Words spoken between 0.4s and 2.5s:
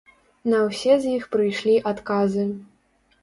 На ўсе з іх прыйшлі адказы.